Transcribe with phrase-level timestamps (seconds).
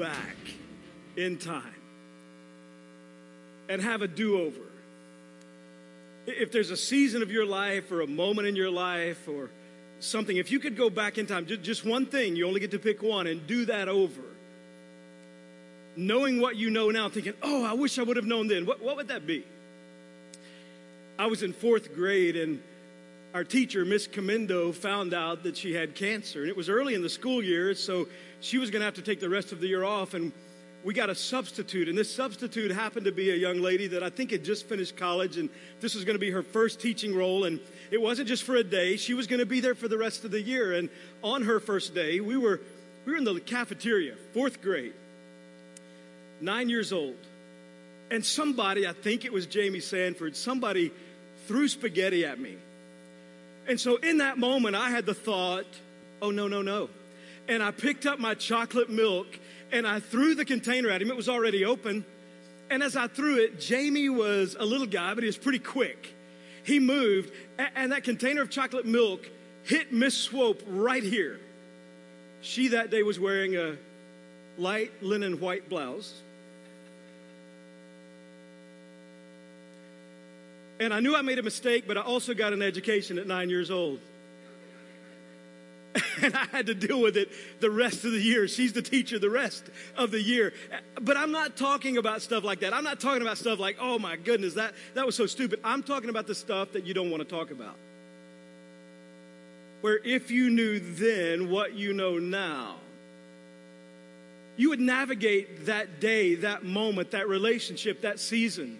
[0.00, 0.36] back
[1.16, 1.74] in time
[3.68, 4.66] and have a do over,
[6.26, 9.50] if there's a season of your life or a moment in your life or
[10.00, 12.78] something, if you could go back in time, just one thing, you only get to
[12.78, 14.22] pick one and do that over,
[15.96, 18.80] knowing what you know now, thinking, oh, I wish I would have known then, what,
[18.80, 19.44] what would that be?
[21.18, 22.62] I was in fourth grade and
[23.32, 26.40] our teacher, Miss Comendo, found out that she had cancer.
[26.40, 28.08] And it was early in the school year, so
[28.40, 30.14] she was going to have to take the rest of the year off.
[30.14, 30.32] And
[30.82, 31.88] we got a substitute.
[31.88, 34.96] And this substitute happened to be a young lady that I think had just finished
[34.96, 35.36] college.
[35.36, 35.48] And
[35.80, 37.44] this was going to be her first teaching role.
[37.44, 39.98] And it wasn't just for a day, she was going to be there for the
[39.98, 40.72] rest of the year.
[40.72, 40.88] And
[41.22, 42.60] on her first day, we were,
[43.04, 44.94] we were in the cafeteria, fourth grade,
[46.40, 47.16] nine years old.
[48.10, 50.90] And somebody, I think it was Jamie Sanford, somebody
[51.46, 52.56] threw spaghetti at me.
[53.68, 55.66] And so in that moment, I had the thought,
[56.20, 56.90] oh, no, no, no.
[57.48, 59.26] And I picked up my chocolate milk
[59.72, 61.10] and I threw the container at him.
[61.10, 62.04] It was already open.
[62.70, 66.14] And as I threw it, Jamie was a little guy, but he was pretty quick.
[66.62, 69.28] He moved, and that container of chocolate milk
[69.64, 71.40] hit Miss Swope right here.
[72.42, 73.76] She that day was wearing a
[74.56, 76.22] light linen white blouse
[80.80, 83.50] And I knew I made a mistake, but I also got an education at nine
[83.50, 84.00] years old.
[86.22, 88.48] and I had to deal with it the rest of the year.
[88.48, 90.54] She's the teacher the rest of the year.
[90.98, 92.72] But I'm not talking about stuff like that.
[92.72, 95.60] I'm not talking about stuff like, oh my goodness, that, that was so stupid.
[95.62, 97.76] I'm talking about the stuff that you don't want to talk about.
[99.82, 102.76] Where if you knew then what you know now,
[104.56, 108.78] you would navigate that day, that moment, that relationship, that season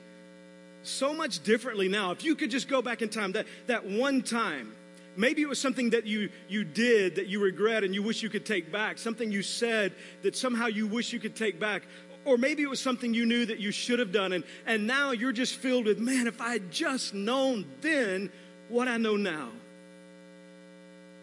[0.83, 2.11] so much differently now.
[2.11, 4.75] If you could just go back in time, that, that one time,
[5.17, 8.31] maybe it was something that you, you did that you regret and you wish you
[8.31, 9.93] could take back, something you said
[10.23, 11.83] that somehow you wish you could take back.
[12.25, 15.13] Or maybe it was something you knew that you should have done, and, and now
[15.13, 18.31] you're just filled with, man, if I had just known then
[18.69, 19.49] what I know now.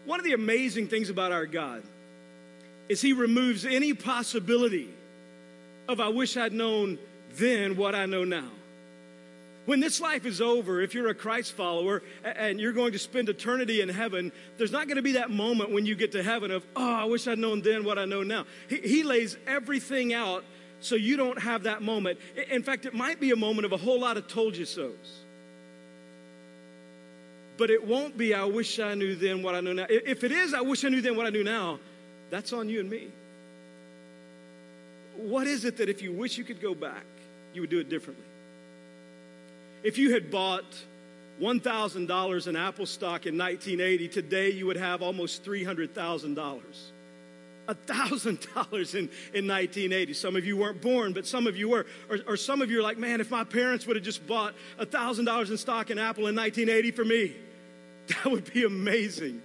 [0.04, 1.82] One of the amazing things about our God
[2.88, 4.88] is He removes any possibility
[5.88, 6.98] of, I wish I'd known
[7.34, 8.50] then what I know now.
[9.68, 13.28] When this life is over, if you're a Christ follower and you're going to spend
[13.28, 16.50] eternity in heaven, there's not going to be that moment when you get to heaven
[16.50, 18.46] of, oh, I wish I'd known then what I know now.
[18.70, 20.42] He, he lays everything out
[20.80, 22.18] so you don't have that moment.
[22.50, 25.20] In fact, it might be a moment of a whole lot of told you so's.
[27.58, 29.86] But it won't be, I wish I knew then what I know now.
[29.90, 31.78] If it is, I wish I knew then what I knew now,
[32.30, 33.08] that's on you and me.
[35.18, 37.04] What is it that if you wish you could go back,
[37.52, 38.24] you would do it differently?
[39.82, 40.64] If you had bought
[41.40, 46.62] $1,000 in Apple stock in 1980, today you would have almost $300,000.
[47.68, 50.14] $1,000 in, in 1980.
[50.14, 51.86] Some of you weren't born, but some of you were.
[52.08, 54.54] Or, or some of you are like, man, if my parents would have just bought
[54.78, 57.36] $1,000 in stock in Apple in 1980 for me,
[58.08, 59.42] that would be amazing.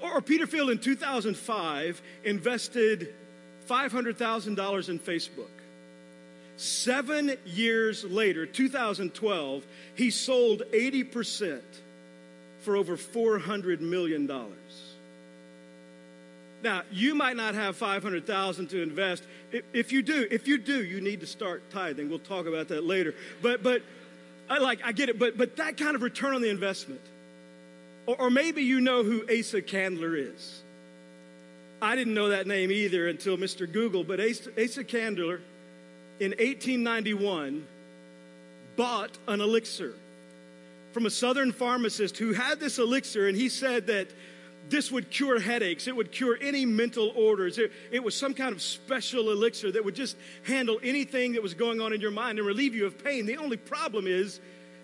[0.00, 3.14] Or, or Peter Thiel in 2005 invested
[3.66, 5.57] $500,000 in Facebook.
[6.58, 9.64] Seven years later, 2012,
[9.94, 11.62] he sold 80%
[12.62, 14.28] for over $400 million.
[16.60, 19.22] Now, you might not have 500,000 to invest.
[19.72, 22.08] If you do, if you do, you need to start tithing.
[22.08, 23.14] We'll talk about that later.
[23.40, 23.82] But but
[24.50, 27.00] I like I get it, but but that kind of return on the investment.
[28.06, 30.62] Or, or maybe you know who Asa Candler is.
[31.80, 33.72] I didn't know that name either until Mr.
[33.72, 35.40] Google, but Asa, Asa Candler
[36.20, 37.66] in 1891
[38.76, 39.94] bought an elixir
[40.92, 44.08] from a southern pharmacist who had this elixir, and he said that
[44.68, 45.86] this would cure headaches.
[45.86, 47.58] It would cure any mental orders.
[47.58, 51.54] It, it, was some kind of special elixir that would just handle anything that was
[51.54, 53.26] going on in your mind and relieve you of pain.
[53.26, 54.40] The only problem is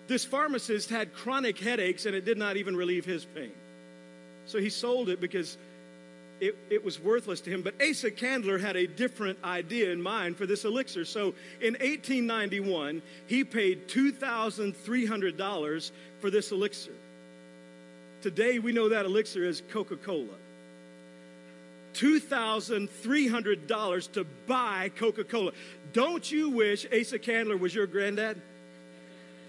[0.07, 3.51] this pharmacist had chronic headaches and it did not even relieve his pain.
[4.45, 5.57] So he sold it because
[6.39, 7.61] it, it, was worthless to him.
[7.61, 11.05] But Asa Candler had a different idea in mind for this elixir.
[11.05, 16.93] So in 1891, he paid $2,300 for this elixir.
[18.21, 20.37] Today, we know that elixir is Coca Cola.
[21.93, 25.51] $2,300 to buy Coca Cola.
[25.93, 28.41] Don't you wish Asa Candler was your granddad?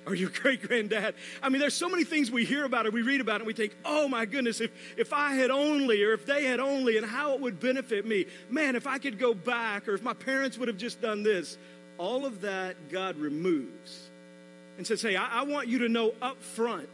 [0.06, 1.14] Or your great granddad.
[1.42, 3.46] I mean, there's so many things we hear about it, we read about it, and
[3.46, 6.96] we think, oh my goodness, if, if I had only, or if they had only,
[6.96, 8.26] and how it would benefit me.
[8.48, 11.58] Man, if I could go back, or if my parents would have just done this.
[11.98, 14.10] All of that God removes
[14.76, 16.90] and says, hey, I, I want you to know up front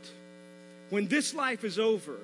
[0.91, 2.19] when this life is over,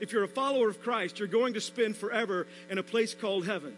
[0.00, 3.46] if you're a follower of Christ, you're going to spend forever in a place called
[3.46, 3.76] heaven.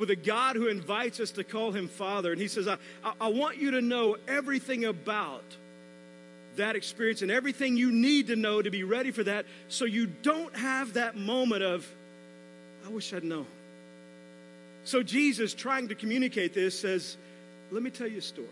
[0.00, 2.32] With a God who invites us to call him Father.
[2.32, 2.78] And he says, I,
[3.20, 5.44] I want you to know everything about
[6.56, 10.06] that experience and everything you need to know to be ready for that so you
[10.06, 11.86] don't have that moment of,
[12.86, 13.46] I wish I'd known.
[14.84, 17.18] So Jesus, trying to communicate this, says,
[17.70, 18.48] Let me tell you a story.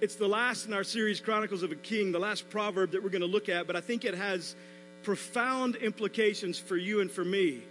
[0.00, 3.10] It's the last in our series, Chronicles of a King, the last proverb that we're
[3.10, 4.56] going to look at, but I think it has
[5.02, 7.62] profound implications for you and for me.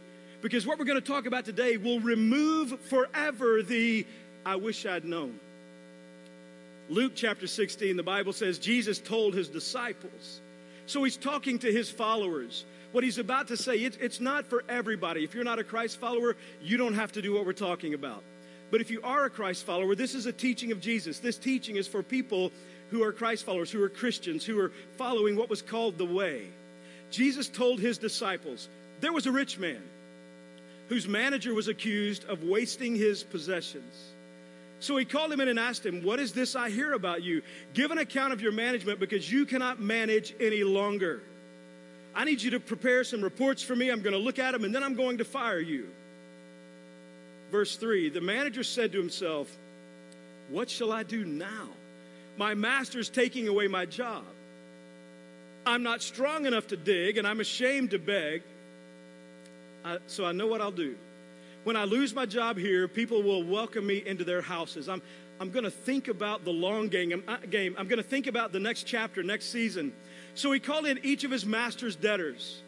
[0.42, 4.06] Because what we're going to talk about today will remove forever the
[4.45, 5.39] I wish I'd known.
[6.89, 10.42] Luke chapter 16, the Bible says Jesus told his disciples.
[10.86, 12.66] So he's talking to his followers.
[12.94, 15.24] What he's about to say, it's, it's not for everybody.
[15.24, 18.24] If you're not a Christ follower, you don't have to do what we're talking about.
[18.72, 21.19] But if you are a Christ follower, this is a teaching of Jesus.
[21.19, 22.51] This teaching is for people
[22.89, 26.48] who are Christ followers, who are Christians, who are following what was called the way.
[27.12, 28.69] Jesus told his disciples
[29.01, 29.81] there was a rich man
[30.89, 34.13] whose manager was accused of wasting his possessions.
[34.80, 37.42] So he called him in and asked him, What is this I hear about you?
[37.74, 41.22] Give an account of your management because you cannot manage any longer.
[42.16, 43.89] I need you to prepare some reports for me.
[43.89, 45.88] I'm going to look at them and then I'm going to fire you.
[47.51, 49.56] Verse 3 The manager said to himself,
[50.50, 51.69] What shall I do now?
[52.38, 54.24] My master's taking away my job.
[55.66, 58.44] I'm not strong enough to dig and I'm ashamed to beg.
[59.83, 60.95] I, so I know what I'll do.
[61.63, 64.88] When I lose my job here, people will welcome me into their houses.
[64.88, 65.01] I'm,
[65.39, 67.24] I'm going to think about the long game.
[67.27, 67.75] Uh, game.
[67.77, 69.94] I'm going to think about the next chapter, next season.
[70.33, 72.62] So he called in each of his master's debtors.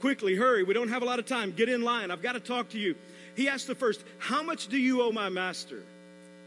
[0.00, 0.62] Quickly, hurry.
[0.62, 1.52] We don't have a lot of time.
[1.52, 2.10] Get in line.
[2.10, 2.94] I've got to talk to you.
[3.34, 5.82] He asked the first, How much do you owe my master?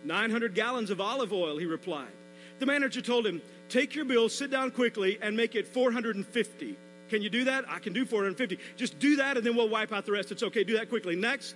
[0.04, 2.12] 900 gallons of olive oil, he replied.
[2.60, 6.78] The manager told him, Take your bill, sit down quickly, and make it 450.
[7.12, 7.66] Can you do that?
[7.68, 8.58] I can do 450.
[8.78, 10.32] Just do that and then we'll wipe out the rest.
[10.32, 10.64] It's okay.
[10.64, 11.18] Do that quickly.
[11.18, 11.56] Next.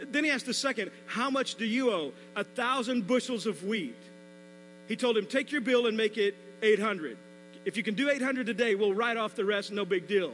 [0.00, 2.12] Then he asked the second, How much do you owe?
[2.36, 3.96] A thousand bushels of wheat.
[4.86, 7.18] He told him, Take your bill and make it 800.
[7.64, 10.32] If you can do 800 today, we'll write off the rest, no big deal.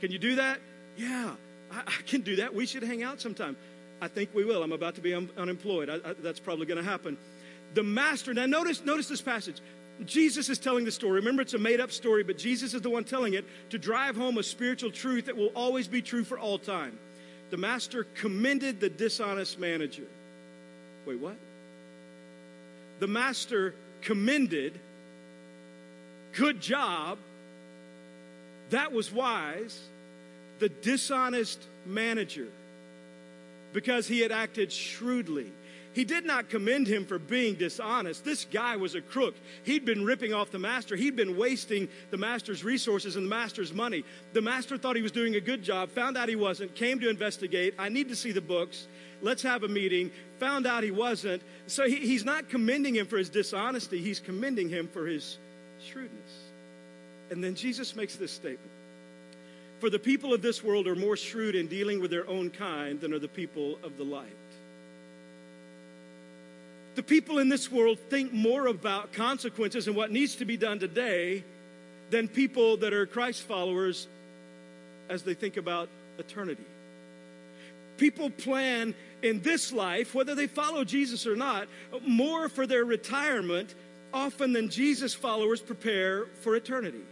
[0.00, 0.58] Can you do that?
[0.96, 1.34] Yeah,
[1.70, 2.52] I, I can do that.
[2.52, 3.56] We should hang out sometime.
[4.02, 4.64] I think we will.
[4.64, 5.88] I'm about to be un- unemployed.
[5.88, 7.16] I, I, that's probably going to happen.
[7.74, 9.60] The master, now notice, notice this passage.
[10.04, 11.14] Jesus is telling the story.
[11.14, 14.16] Remember, it's a made up story, but Jesus is the one telling it to drive
[14.16, 16.98] home a spiritual truth that will always be true for all time.
[17.50, 20.06] The master commended the dishonest manager.
[21.06, 21.36] Wait, what?
[22.98, 24.78] The master commended,
[26.32, 27.18] good job,
[28.70, 29.80] that was wise,
[30.58, 32.48] the dishonest manager
[33.72, 35.52] because he had acted shrewdly.
[35.96, 38.22] He did not commend him for being dishonest.
[38.22, 39.34] This guy was a crook.
[39.62, 40.94] He'd been ripping off the master.
[40.94, 44.04] He'd been wasting the master's resources and the master's money.
[44.34, 47.08] The master thought he was doing a good job, found out he wasn't, came to
[47.08, 47.72] investigate.
[47.78, 48.88] I need to see the books.
[49.22, 50.10] Let's have a meeting.
[50.38, 51.40] Found out he wasn't.
[51.66, 55.38] So he, he's not commending him for his dishonesty, he's commending him for his
[55.80, 56.50] shrewdness.
[57.30, 58.70] And then Jesus makes this statement
[59.78, 63.00] For the people of this world are more shrewd in dealing with their own kind
[63.00, 64.36] than are the people of the light.
[66.96, 70.78] The people in this world think more about consequences and what needs to be done
[70.78, 71.44] today
[72.10, 74.08] than people that are Christ followers
[75.10, 76.64] as they think about eternity.
[77.98, 81.68] People plan in this life, whether they follow Jesus or not,
[82.06, 83.74] more for their retirement
[84.12, 87.02] often than Jesus followers prepare for eternity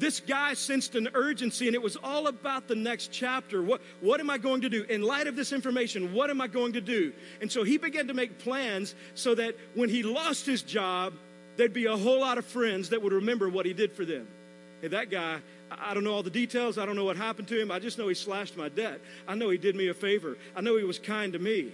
[0.00, 3.62] this guy sensed an urgency, and it was all about the next chapter.
[3.62, 4.82] What, what am I going to do?
[4.84, 7.12] In light of this information, what am I going to do?
[7.42, 11.12] And so he began to make plans so that when he lost his job,
[11.56, 14.26] there'd be a whole lot of friends that would remember what he did for them.
[14.80, 15.40] Hey, that guy,
[15.70, 16.78] I don't know all the details.
[16.78, 17.70] I don't know what happened to him.
[17.70, 19.02] I just know he slashed my debt.
[19.28, 20.38] I know he did me a favor.
[20.56, 21.72] I know he was kind to me.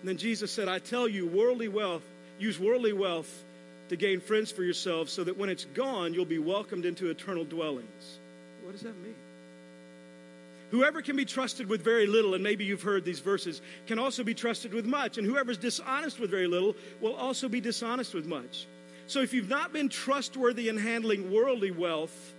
[0.00, 2.02] And then Jesus said, I tell you, worldly wealth,
[2.38, 3.44] use worldly wealth
[3.88, 7.44] to gain friends for yourselves so that when it's gone, you'll be welcomed into eternal
[7.44, 8.18] dwellings.
[8.62, 9.14] What does that mean?
[10.70, 14.22] Whoever can be trusted with very little, and maybe you've heard these verses, can also
[14.22, 15.16] be trusted with much.
[15.16, 18.66] And whoever's dishonest with very little will also be dishonest with much.
[19.06, 22.34] So if you've not been trustworthy in handling worldly wealth,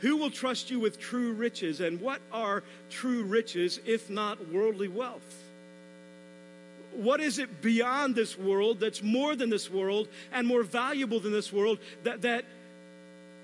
[0.00, 1.80] who will trust you with true riches?
[1.80, 5.49] And what are true riches if not worldly wealth?
[6.92, 11.32] What is it beyond this world that's more than this world and more valuable than
[11.32, 12.44] this world that, that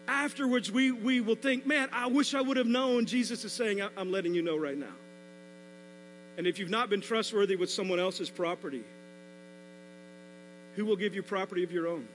[0.08, 3.06] afterwards we, we will think, man, I wish I would have known.
[3.06, 4.94] Jesus is saying, I'm letting you know right now.
[6.36, 8.84] And if you've not been trustworthy with someone else's property,
[10.74, 12.06] who will give you property of your own?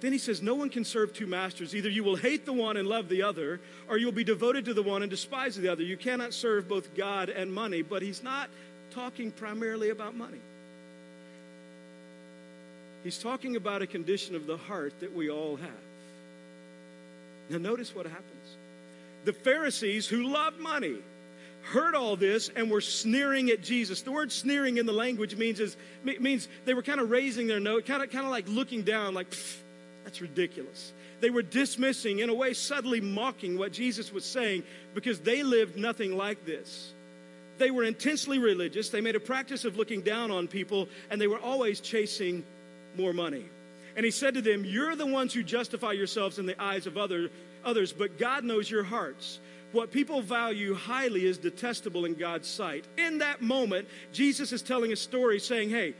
[0.00, 1.74] Then he says, No one can serve two masters.
[1.74, 4.74] Either you will hate the one and love the other, or you'll be devoted to
[4.74, 5.82] the one and despise the other.
[5.82, 7.82] You cannot serve both God and money.
[7.82, 8.48] But he's not
[8.90, 10.40] talking primarily about money.
[13.02, 15.70] He's talking about a condition of the heart that we all have.
[17.48, 18.56] Now, notice what happens.
[19.24, 20.98] The Pharisees who loved money
[21.62, 24.02] heard all this and were sneering at Jesus.
[24.02, 27.60] The word sneering in the language means is means they were kind of raising their
[27.60, 29.26] nose, kind of kind of like looking down, like
[30.04, 30.92] that's ridiculous.
[31.20, 34.62] They were dismissing, in a way, subtly mocking what Jesus was saying
[34.94, 36.92] because they lived nothing like this.
[37.60, 38.88] They were intensely religious.
[38.88, 42.42] They made a practice of looking down on people, and they were always chasing
[42.96, 43.44] more money.
[43.96, 46.96] And he said to them, You're the ones who justify yourselves in the eyes of
[46.96, 47.28] other,
[47.62, 49.40] others, but God knows your hearts.
[49.72, 52.86] What people value highly is detestable in God's sight.
[52.96, 55.92] In that moment, Jesus is telling a story saying, Hey,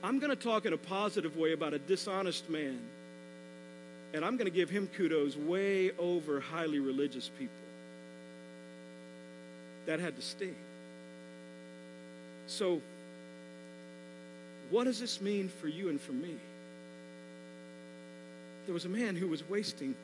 [0.00, 2.78] I'm going to talk in a positive way about a dishonest man,
[4.14, 7.69] and I'm going to give him kudos way over highly religious people.
[9.90, 10.54] That had to sting.
[12.46, 12.80] So,
[14.70, 16.36] what does this mean for you and for me?
[18.66, 19.96] There was a man who was wasting.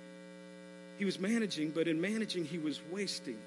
[0.99, 3.39] He was managing, but in managing, he was wasting.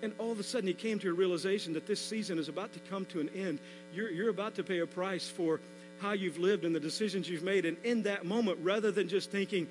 [0.00, 2.72] And all of a sudden, he came to a realization that this season is about
[2.72, 3.58] to come to an end.
[3.92, 5.60] You're, you're about to pay a price for
[5.98, 7.66] how you've lived and the decisions you've made.
[7.66, 9.68] And in that moment, rather than just thinking,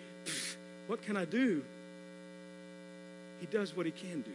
[0.85, 1.63] what can I do?
[3.39, 4.31] He does what he can do.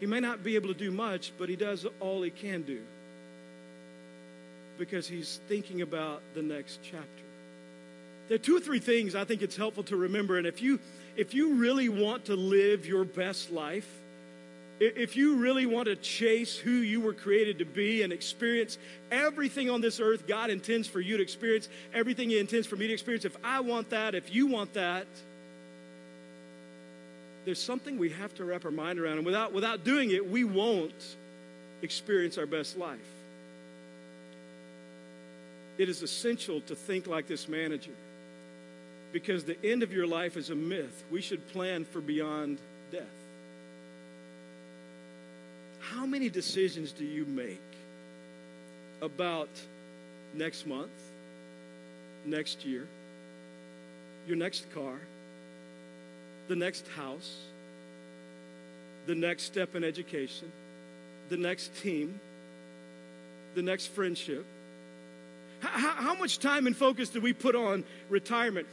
[0.00, 2.80] He may not be able to do much, but he does all he can do
[4.78, 7.06] because he's thinking about the next chapter.
[8.28, 10.38] There are two or three things I think it's helpful to remember.
[10.38, 10.78] And if you,
[11.16, 13.88] if you really want to live your best life,
[14.80, 18.78] if you really want to chase who you were created to be and experience
[19.10, 22.86] everything on this earth God intends for you to experience, everything He intends for me
[22.86, 25.06] to experience, if I want that, if you want that,
[27.48, 29.16] there's something we have to wrap our mind around.
[29.16, 31.16] And without, without doing it, we won't
[31.80, 32.98] experience our best life.
[35.78, 37.94] It is essential to think like this manager
[39.12, 41.04] because the end of your life is a myth.
[41.10, 42.58] We should plan for beyond
[42.92, 43.06] death.
[45.80, 47.62] How many decisions do you make
[49.00, 49.48] about
[50.34, 50.90] next month,
[52.26, 52.86] next year,
[54.26, 54.98] your next car,
[56.48, 57.36] the next house,
[59.06, 60.50] the next step in education,
[61.28, 62.18] the next team,
[63.54, 64.44] the next friendship?
[65.60, 68.66] How, how, much time and focus do we put on retirement?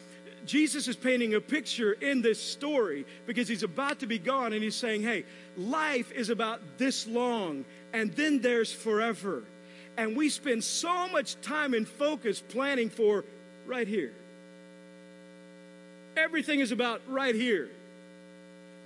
[0.46, 4.62] Jesus is painting a picture in this story because he's about to be gone and
[4.62, 5.26] he's saying, hey,
[5.58, 9.44] life is about this long and then there's forever.
[9.98, 13.26] And we spend so much time and focus planning for
[13.66, 14.14] right here.
[16.18, 17.70] Everything is about right here.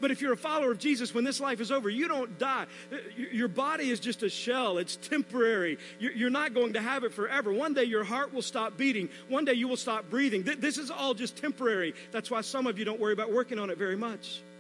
[0.02, 2.66] But if you're a follower of Jesus, when this life is over, you don't die.
[2.92, 2.98] Uh,
[3.32, 5.78] your body is just a shell, it's temporary.
[6.00, 7.52] You're not going to have it forever.
[7.52, 10.44] One day your heart will stop beating, one day you will stop breathing.
[10.44, 11.94] This is all just temporary.
[12.12, 14.42] That's why some of you don't worry about working on it very much.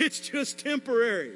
[0.00, 1.34] It's just temporary.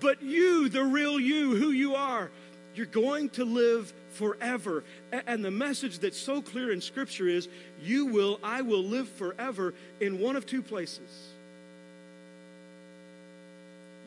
[0.00, 2.28] But you, the real you, who you are,
[2.74, 4.84] you're going to live forever.
[5.26, 7.48] And the message that's so clear in Scripture is
[7.82, 11.30] you will, I will live forever in one of two places.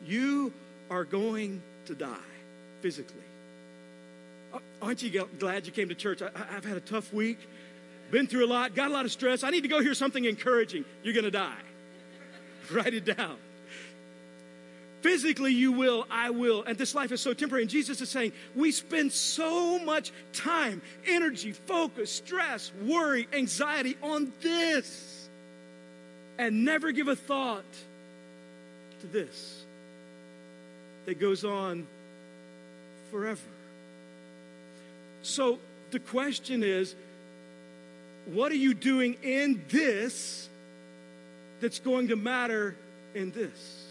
[0.06, 0.52] You
[0.90, 2.16] are going to die
[2.80, 3.16] physically.
[4.80, 6.22] Aren't you glad you came to church?
[6.22, 7.38] I, have had a tough week,
[8.10, 9.44] been through a lot, got a lot of stress.
[9.44, 10.84] I need to go hear something encouraging.
[11.02, 11.58] You're going to die.
[12.72, 13.36] Write it down.
[15.00, 16.64] Physically, you will, I will.
[16.64, 17.62] And this life is so temporary.
[17.62, 24.32] And Jesus is saying, we spend so much time, energy, focus, stress, worry, anxiety on
[24.40, 25.28] this,
[26.36, 27.64] and never give a thought
[29.00, 29.64] to this
[31.06, 31.86] that goes on
[33.10, 33.40] forever.
[35.22, 35.58] So
[35.90, 36.94] the question is,
[38.26, 40.48] what are you doing in this
[41.60, 42.76] that's going to matter
[43.14, 43.87] in this?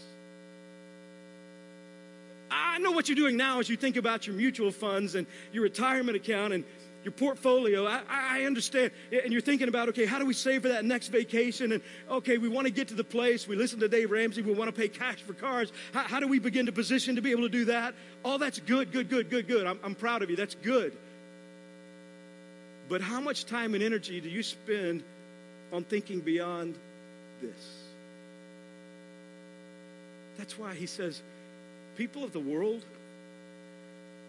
[2.78, 5.64] I know what you're doing now as you think about your mutual funds and your
[5.64, 6.62] retirement account and
[7.02, 7.84] your portfolio.
[7.88, 8.92] I, I, understand.
[9.10, 11.72] And you're thinking about, okay, how do we save for that next vacation?
[11.72, 13.48] And okay, we want to get to the place.
[13.48, 14.42] We listen to Dave Ramsey.
[14.42, 15.72] We want to pay cash for cars.
[15.92, 17.94] How, how, do we begin to position to be able to do that?
[18.24, 19.66] All that's good, good, good, good, good.
[19.66, 20.36] I'm, I'm proud of you.
[20.36, 20.96] That's good.
[22.88, 25.02] But how much time and energy do you spend
[25.72, 26.78] on thinking beyond
[27.42, 27.82] this?
[30.36, 31.22] That's why he says,
[31.98, 32.84] people of the world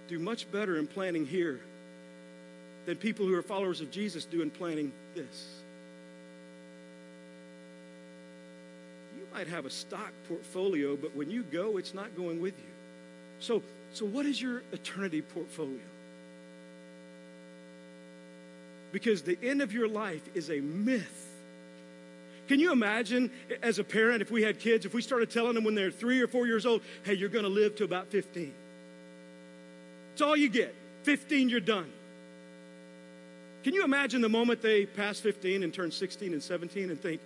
[0.07, 1.59] do much better in planning here
[2.87, 5.61] than people who are followers of Jesus do in planning this.
[9.15, 12.73] You might have a stock portfolio, but when you go, it's not going with you.
[13.39, 13.61] So,
[13.93, 15.77] so what is your eternity portfolio?
[18.91, 21.28] Because the end of your life is a myth.
[22.49, 23.29] Can you imagine
[23.61, 26.19] as a parent, if we had kids, if we started telling them when they're three
[26.19, 28.51] or four years old, hey, you're going to live to about 15?
[30.13, 30.73] It's all you get.
[31.03, 31.93] 15, you're done.
[33.63, 37.21] Can you imagine the moment they pass 15 and turn 16 and 17 and think,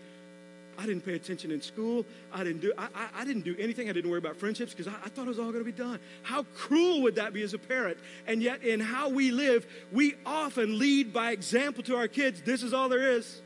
[0.78, 2.06] I didn't pay attention in school.
[2.34, 3.90] I didn't do, I, I, I didn't do anything.
[3.90, 5.72] I didn't worry about friendships because I, I thought it was all going to be
[5.72, 6.00] done.
[6.24, 7.98] How cruel would that be as a parent?
[8.28, 12.42] And yet, in how we live, we often lead by example to our kids.
[12.42, 13.43] This is all there is.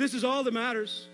[0.00, 1.06] This is all that matters.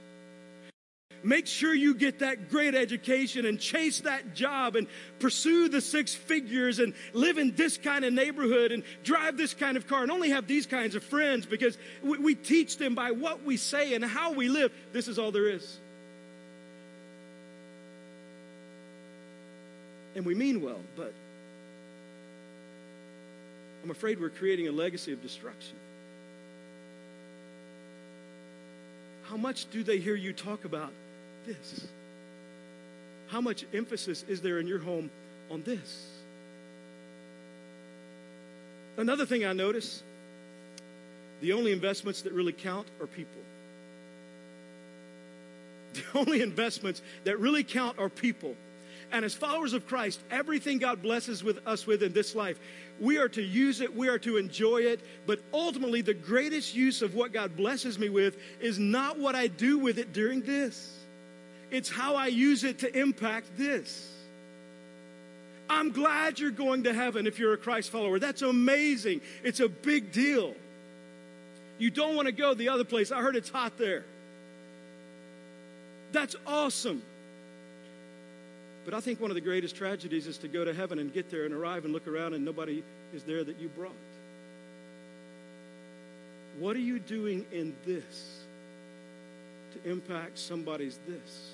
[1.25, 4.87] Make sure you get that great education and chase that job and
[5.19, 9.77] pursue the six figures and live in this kind of neighborhood and drive this kind
[9.77, 13.11] of car and only have these kinds of friends because we, we teach them by
[13.11, 14.73] what we say and how we live.
[14.93, 15.81] This is all there is.
[20.15, 21.13] And we mean well, but
[23.83, 25.75] I'm afraid we're creating a legacy of destruction.
[29.37, 30.95] How much do they hear you talk about
[31.45, 31.89] this?
[33.27, 35.11] How much emphasis is there in your home
[35.51, 36.09] on this?
[38.97, 40.03] Another thing I notice
[41.43, 43.43] the only investments that really count are people.
[45.93, 48.57] The only investments that really count are people.
[49.13, 52.59] And as followers of Christ, everything God blesses with us with in this life,
[53.01, 57.03] we are to use it, we are to enjoy it, but ultimately the greatest use
[57.03, 60.99] of what God blesses me with is not what I do with it during this.
[61.71, 64.13] It's how I use it to impact this.
[65.69, 68.19] I'm glad you're going to heaven if you're a Christ follower.
[68.19, 69.21] That's amazing.
[69.43, 70.55] It's a big deal.
[71.79, 73.13] You don't want to go the other place.
[73.13, 74.05] I heard it's hot there.
[76.13, 77.03] That's awesome.
[78.87, 81.29] But I think one of the greatest tragedies is to go to heaven and get
[81.29, 83.93] there and arrive and look around and nobody is there that you brought.
[86.61, 88.45] What are you doing in this
[89.73, 91.51] to impact somebody's this?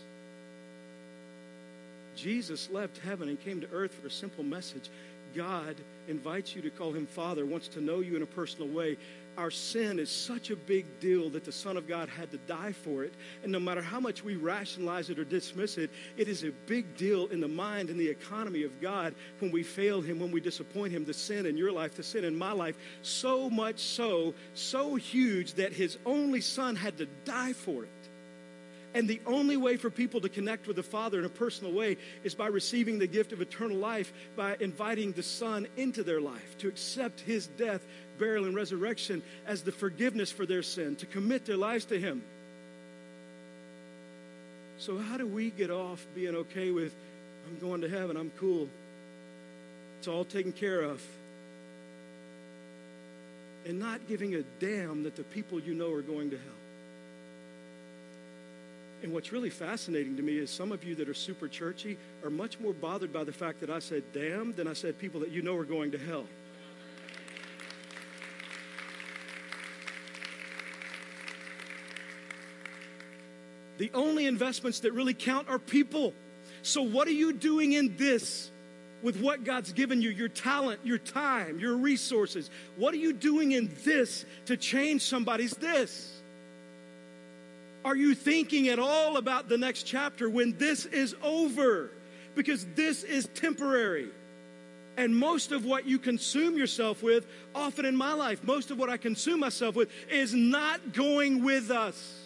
[2.16, 4.90] Jesus left heaven and came to earth for a simple message.
[5.34, 5.76] God
[6.08, 8.98] invites you to call him Father, wants to know you in a personal way.
[9.38, 12.72] Our sin is such a big deal that the Son of God had to die
[12.72, 13.14] for it.
[13.42, 16.96] And no matter how much we rationalize it or dismiss it, it is a big
[16.96, 20.40] deal in the mind and the economy of God when we fail him, when we
[20.40, 22.76] disappoint him, the sin in your life, the sin in my life.
[23.00, 27.90] So much so, so huge that his only Son had to die for it.
[28.94, 31.96] And the only way for people to connect with the Father in a personal way
[32.24, 36.58] is by receiving the gift of eternal life, by inviting the Son into their life,
[36.58, 37.86] to accept His death,
[38.22, 42.22] burial, and resurrection as the forgiveness for their sin, to commit their lives to Him.
[44.78, 46.94] So, how do we get off being okay with,
[47.48, 48.68] I'm going to heaven, I'm cool,
[49.98, 51.02] it's all taken care of,
[53.66, 56.62] and not giving a damn that the people you know are going to hell?
[59.02, 62.30] And what's really fascinating to me is some of you that are super churchy are
[62.30, 65.32] much more bothered by the fact that I said damn than I said people that
[65.32, 66.26] you know are going to hell.
[73.82, 76.14] The only investments that really count are people.
[76.62, 78.52] So, what are you doing in this
[79.02, 82.48] with what God's given you your talent, your time, your resources?
[82.76, 86.22] What are you doing in this to change somebody's this?
[87.84, 91.90] Are you thinking at all about the next chapter when this is over?
[92.36, 94.10] Because this is temporary.
[94.96, 98.90] And most of what you consume yourself with, often in my life, most of what
[98.90, 102.21] I consume myself with is not going with us.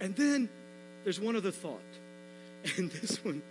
[0.00, 0.48] And then
[1.04, 1.80] there's one other thought.
[2.78, 3.42] And this one,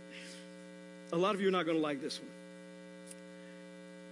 [1.11, 2.29] a lot of you are not going to like this one.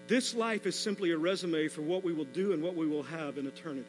[0.07, 3.01] This life is simply a resume for what we will do and what we will
[3.01, 3.87] have in eternity.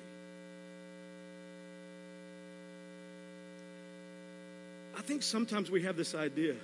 [4.97, 6.55] I think sometimes we have this idea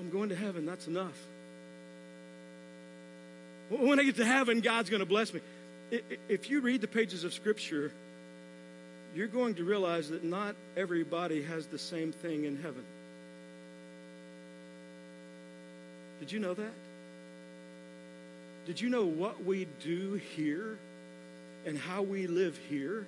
[0.00, 1.16] I'm going to heaven, that's enough.
[3.68, 5.40] When I get to heaven, God's going to bless me.
[6.28, 7.92] If you read the pages of Scripture,
[9.14, 12.84] you're going to realize that not everybody has the same thing in heaven.
[16.20, 16.72] Did you know that?
[18.66, 20.78] Did you know what we do here
[21.66, 23.06] and how we live here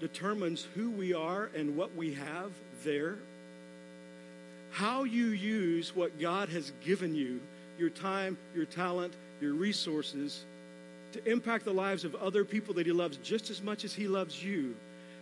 [0.00, 2.52] determines who we are and what we have
[2.84, 3.16] there.
[4.70, 7.40] How you use what God has given you,
[7.78, 10.44] your time, your talent, your resources
[11.12, 14.06] to impact the lives of other people that He loves just as much as He
[14.08, 14.74] loves you.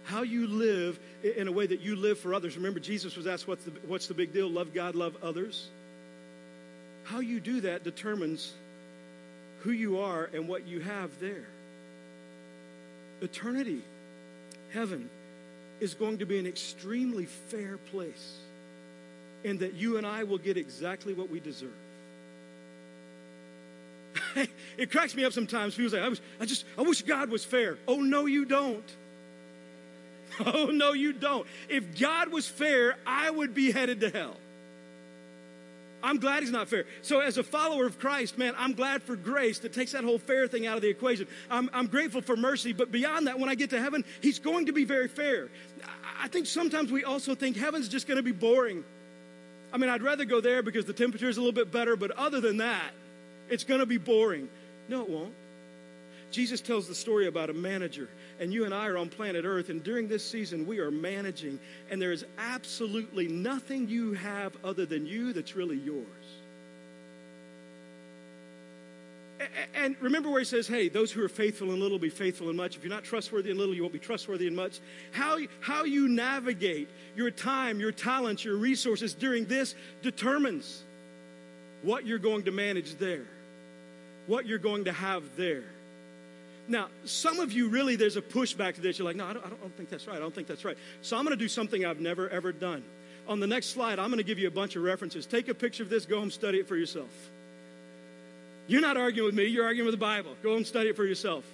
[0.07, 2.57] How you live in a way that you live for others.
[2.57, 4.49] Remember, Jesus was asked, What's the, what's the big deal?
[4.49, 5.69] Love God, love others.
[7.05, 8.53] How you do that determines
[9.61, 11.47] who you are and what you have there.
[13.21, 13.83] Eternity,
[14.73, 15.11] heaven,
[15.81, 18.37] is going to be an extremely fair place,
[19.45, 21.71] and that you and I will get exactly what we deserve.
[24.77, 25.75] it cracks me up sometimes.
[25.75, 27.77] People say, I, was, I just, I wish God was fair.
[27.88, 28.85] Oh, no, you don't.
[30.46, 31.46] Oh, no, you don't.
[31.68, 34.37] If God was fair, I would be headed to hell.
[36.03, 36.85] I'm glad he's not fair.
[37.03, 40.18] So, as a follower of Christ, man, I'm glad for grace that takes that whole
[40.18, 41.27] fair thing out of the equation.
[41.51, 44.66] I'm, I'm grateful for mercy, but beyond that, when I get to heaven, he's going
[44.66, 45.49] to be very fair.
[46.20, 48.85] I think sometimes we also think heaven's just going to be boring.
[49.72, 52.12] I mean, I'd rather go there because the temperature is a little bit better, but
[52.12, 52.92] other than that,
[53.49, 54.49] it's going to be boring.
[54.88, 55.35] No, it won't.
[56.31, 58.09] Jesus tells the story about a manager,
[58.41, 61.59] and you and I are on planet Earth, and during this season, we are managing,
[61.91, 66.05] and there is absolutely nothing you have other than you that's really yours.
[69.75, 72.51] And remember where he says, hey, those who are faithful in little will be faithful
[72.51, 72.77] in much.
[72.77, 74.81] If you're not trustworthy in little, you won't be trustworthy in much.
[75.12, 80.83] How, how you navigate your time, your talents, your resources during this determines
[81.83, 83.27] what you're going to manage there,
[84.27, 85.65] what you're going to have there.
[86.69, 88.99] Now, some of you really, there's a pushback to this.
[88.99, 90.17] You're like, no, I don't, I don't think that's right.
[90.17, 90.77] I don't think that's right.
[91.03, 92.83] So I'm going to do something I've never, ever done.
[93.29, 95.27] On the next slide, I'm going to give you a bunch of references.
[95.27, 97.11] Take a picture of this, go home, study it for yourself.
[98.69, 100.37] You're not arguing with me, you're arguing with the Bible.
[100.43, 101.45] Go home, study it for yourself.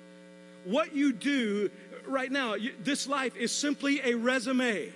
[0.64, 4.90] What you do uh, right now, you, this life is simply a resume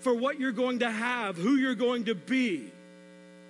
[0.00, 2.70] for what you're going to have, who you're going to be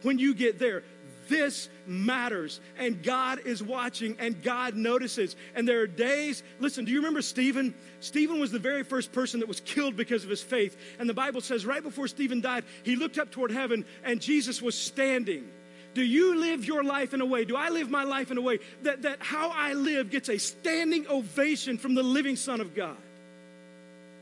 [0.02, 0.84] when you get there.
[1.28, 5.36] This matters, and God is watching, and God notices.
[5.54, 7.74] And there are days, listen, do you remember Stephen?
[8.00, 10.76] Stephen was the very first person that was killed because of his faith.
[10.98, 14.60] And the Bible says right before Stephen died, he looked up toward heaven, and Jesus
[14.60, 15.48] was standing.
[15.94, 17.44] Do you live your life in a way?
[17.44, 20.38] Do I live my life in a way that, that how I live gets a
[20.38, 22.96] standing ovation from the living Son of God?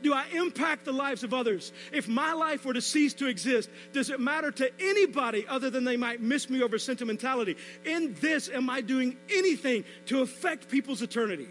[0.03, 1.73] Do I impact the lives of others?
[1.93, 5.85] If my life were to cease to exist, does it matter to anybody other than
[5.85, 7.57] they might miss me over sentimentality?
[7.85, 11.49] In this, am I doing anything to affect people's eternity?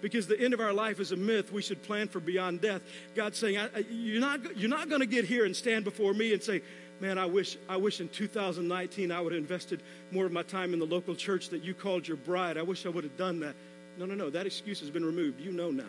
[0.00, 2.82] Because the end of our life is a myth, we should plan for beyond death.
[3.14, 6.32] God's saying, I, You're not, you're not going to get here and stand before me
[6.32, 6.62] and say,
[7.00, 9.82] Man, I wish, I wish in 2019 I would have invested
[10.12, 12.56] more of my time in the local church that you called your bride.
[12.56, 13.56] I wish I would have done that.
[13.98, 14.30] No, no, no.
[14.30, 15.40] That excuse has been removed.
[15.40, 15.84] You know now.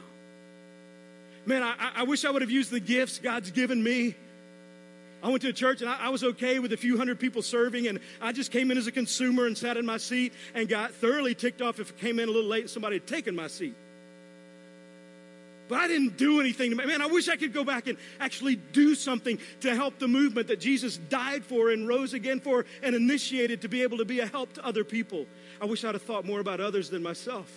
[1.45, 4.15] Man, I, I wish I would have used the gifts God's given me.
[5.21, 7.41] I went to a church and I, I, was okay with a few hundred people
[7.41, 10.67] serving, and I just came in as a consumer and sat in my seat and
[10.67, 13.35] got thoroughly ticked off if I came in a little late and somebody had taken
[13.35, 13.75] my seat.
[15.69, 17.01] But I didn't do anything to man.
[17.01, 20.59] I wish I could go back and actually do something to help the movement that
[20.59, 24.27] Jesus died for and rose again for and initiated to be able to be a
[24.27, 25.25] help to other people.
[25.61, 27.49] I wish I'd have thought more about others than myself.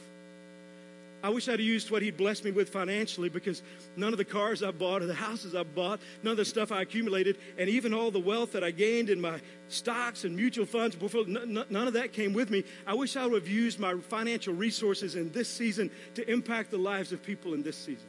[1.23, 3.63] I wish I'd used what he'd blessed me with financially because
[3.97, 6.71] none of the cars I bought or the houses I bought, none of the stuff
[6.71, 10.67] I accumulated, and even all the wealth that I gained in my stocks and mutual
[10.67, 12.65] funds, none of that came with me.
[12.87, 16.79] I wish I would have used my financial resources in this season to impact the
[16.79, 18.07] lives of people in this season.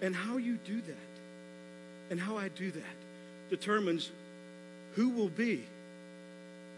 [0.00, 2.82] And how you do that and how I do that
[3.50, 4.10] determines
[4.96, 5.64] who will be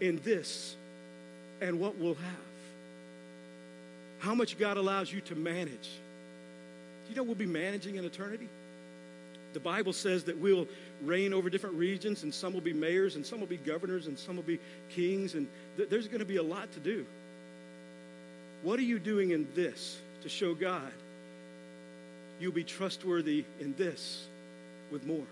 [0.00, 0.76] in this
[1.62, 2.53] and what we'll have
[4.24, 5.90] how much God allows you to manage.
[7.10, 8.48] You know we'll be managing in eternity?
[9.52, 10.66] The Bible says that we'll
[11.02, 14.18] reign over different regions, and some will be mayors, and some will be governors, and
[14.18, 14.58] some will be
[14.88, 17.04] kings, and th- there's going to be a lot to do.
[18.62, 20.90] What are you doing in this to show God
[22.40, 24.26] you'll be trustworthy in this
[24.90, 25.26] with more?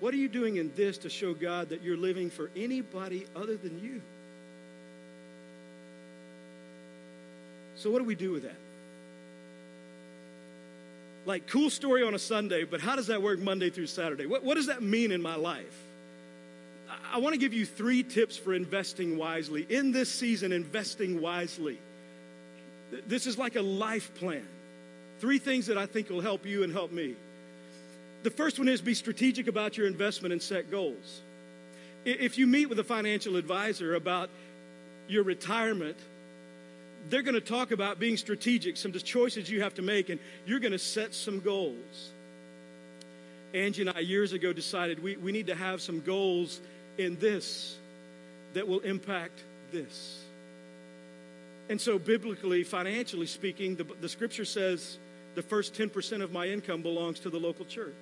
[0.00, 3.56] What are you doing in this to show God that you're living for anybody other
[3.56, 4.00] than you?
[7.80, 8.56] So, what do we do with that?
[11.24, 14.26] Like, cool story on a Sunday, but how does that work Monday through Saturday?
[14.26, 15.82] What, what does that mean in my life?
[16.90, 19.66] I, I want to give you three tips for investing wisely.
[19.70, 21.78] In this season, investing wisely.
[23.06, 24.46] This is like a life plan.
[25.20, 27.14] Three things that I think will help you and help me.
[28.24, 31.22] The first one is be strategic about your investment and set goals.
[32.04, 34.28] If you meet with a financial advisor about
[35.08, 35.96] your retirement,
[37.08, 40.60] they're going to talk about being strategic, some choices you have to make, and you're
[40.60, 42.10] going to set some goals.
[43.54, 46.60] Angie and I, years ago, decided we, we need to have some goals
[46.98, 47.78] in this
[48.54, 50.24] that will impact this.
[51.68, 54.98] And so, biblically, financially speaking, the, the scripture says
[55.34, 57.94] the first 10% of my income belongs to the local church.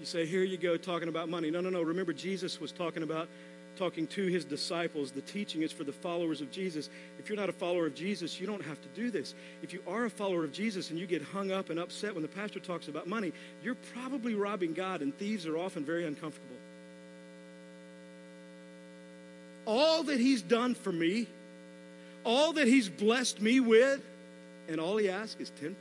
[0.00, 1.50] You say, here you go, talking about money.
[1.50, 1.82] No, no, no.
[1.82, 3.28] Remember, Jesus was talking about
[3.76, 5.10] talking to his disciples.
[5.12, 6.90] The teaching is for the followers of Jesus.
[7.18, 9.34] If you're not a follower of Jesus, you don't have to do this.
[9.62, 12.22] If you are a follower of Jesus and you get hung up and upset when
[12.22, 16.56] the pastor talks about money, you're probably robbing God, and thieves are often very uncomfortable.
[19.66, 21.26] All that he's done for me,
[22.24, 24.00] all that he's blessed me with,
[24.68, 25.74] and all he asks is 10%.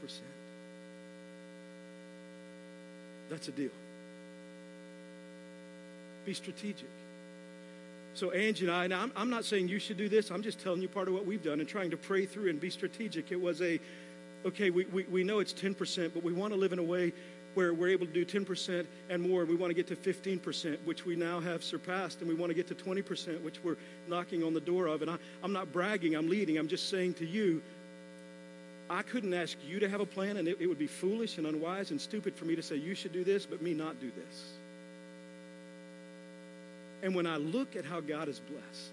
[3.29, 3.71] That's a deal.
[6.25, 6.88] Be strategic.
[8.15, 10.62] So, Angie and I, now I'm, I'm, not saying you should do this, I'm just
[10.62, 13.30] telling you part of what we've done and trying to pray through and be strategic.
[13.30, 13.78] It was a,
[14.45, 17.12] okay, we, we, we know it's 10%, but we want to live in a way
[17.56, 19.43] where we're able to do 10% and more.
[19.43, 22.54] We want to get to 15%, which we now have surpassed, and we want to
[22.54, 23.75] get to 20%, which we're
[24.08, 25.01] knocking on the door of.
[25.01, 26.58] And I, I'm not bragging, I'm leading.
[26.58, 27.62] I'm just saying to you,
[28.89, 31.47] I couldn't ask you to have a plan, and it, it would be foolish and
[31.47, 34.10] unwise and stupid for me to say you should do this, but me not do
[34.15, 34.54] this.
[37.06, 38.89] And when I look at how God is blessed,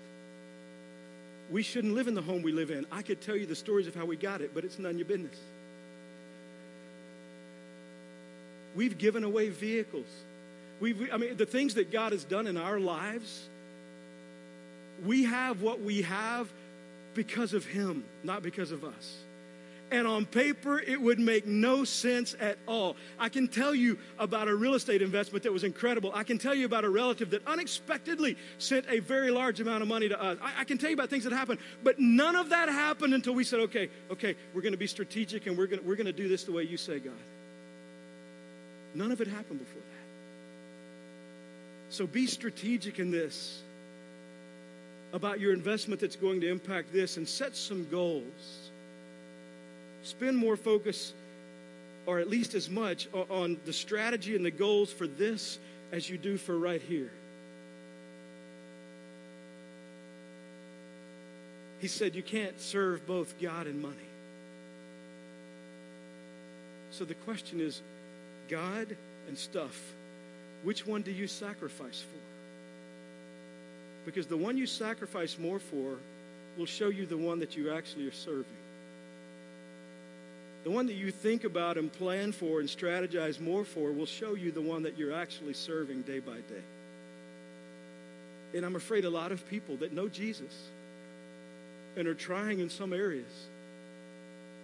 [1.50, 2.84] we shouldn't live in the home we live in.
[2.92, 4.98] I could tell you the stories of how we got it, but it's none of
[4.98, 5.38] your business.
[8.76, 10.04] We've given away vehicles.
[10.78, 13.48] We've, I mean, the things that God has done in our lives,
[15.06, 16.52] we have what we have
[17.14, 19.16] because of Him, not because of us
[19.92, 22.96] and on paper, it would make no sense at all.
[23.18, 26.10] I can tell you about a real estate investment that was incredible.
[26.14, 29.88] I can tell you about a relative that unexpectedly sent a very large amount of
[29.88, 30.38] money to us.
[30.42, 33.34] I, I can tell you about things that happened, but none of that happened until
[33.34, 36.28] we said, okay, okay, we're going to be strategic and we're going we're to do
[36.28, 37.12] this the way you say, God.
[38.94, 39.92] None of it happened before that.
[41.94, 43.60] So be strategic in this
[45.12, 48.70] about your investment that's going to impact this and set some goals
[50.02, 51.12] spend more focus,
[52.06, 55.58] or at least as much, on the strategy and the goals for this
[55.90, 57.10] as you do for right here.
[61.80, 63.96] He said, You can't serve both God and money.
[66.90, 67.80] So the question is
[68.48, 69.80] God and stuff,
[70.62, 72.20] which one do you sacrifice for?
[74.04, 75.96] Because the one you sacrifice more for
[76.56, 78.61] will show you the one that you actually are serving
[80.64, 84.34] the one that you think about and plan for and strategize more for will show
[84.34, 86.62] you the one that you're actually serving day by day.
[88.54, 90.68] And I'm afraid a lot of people that know Jesus
[91.96, 93.46] and are trying in some areas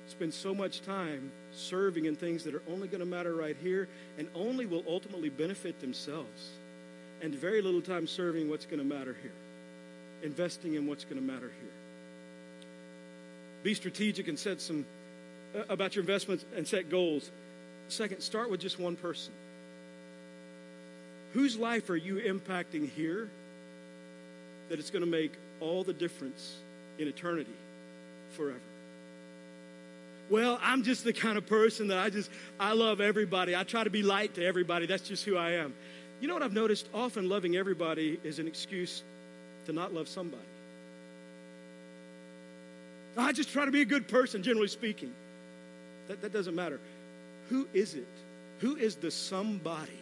[0.08, 3.88] spend so much time serving in things that are only going to matter right here
[4.18, 6.50] and only will ultimately benefit themselves,
[7.20, 9.32] and very little time serving what's going to matter here,
[10.22, 11.70] investing in what's going to matter here.
[13.62, 14.86] Be strategic and set some
[15.54, 17.30] Uh, about your investments and set goals.
[17.88, 19.32] Second, start with just one person.
[21.32, 23.30] Whose life are you impacting here
[24.68, 26.56] that it's going to make all the difference
[26.98, 27.54] in eternity
[28.32, 28.60] forever?
[30.28, 32.30] Well, I'm just the kind of person that I just,
[32.60, 33.56] I love everybody.
[33.56, 34.84] I try to be light to everybody.
[34.84, 35.72] That's just who I am.
[36.20, 36.86] You know what I've noticed?
[36.92, 39.02] Often loving everybody is an excuse
[39.64, 40.42] to not love somebody.
[43.16, 45.12] I just try to be a good person, generally speaking.
[46.08, 46.80] That, that doesn't matter.
[47.50, 48.08] Who is it?
[48.60, 49.92] Who is the somebody